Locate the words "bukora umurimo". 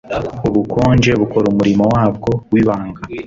1.21-1.83